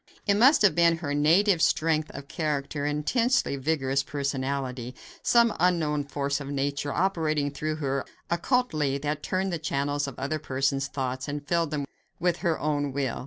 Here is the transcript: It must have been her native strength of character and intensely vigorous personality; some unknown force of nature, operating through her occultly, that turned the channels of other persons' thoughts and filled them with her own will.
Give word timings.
It 0.25 0.33
must 0.33 0.63
have 0.63 0.73
been 0.73 0.97
her 0.97 1.13
native 1.13 1.61
strength 1.61 2.09
of 2.15 2.27
character 2.27 2.85
and 2.85 2.97
intensely 3.01 3.55
vigorous 3.55 4.01
personality; 4.01 4.95
some 5.21 5.53
unknown 5.59 6.05
force 6.05 6.39
of 6.41 6.47
nature, 6.47 6.91
operating 6.91 7.51
through 7.51 7.75
her 7.75 8.03
occultly, 8.27 8.97
that 8.97 9.21
turned 9.21 9.53
the 9.53 9.59
channels 9.59 10.07
of 10.07 10.17
other 10.17 10.39
persons' 10.39 10.87
thoughts 10.87 11.27
and 11.27 11.47
filled 11.47 11.69
them 11.69 11.85
with 12.19 12.37
her 12.37 12.57
own 12.59 12.91
will. 12.91 13.19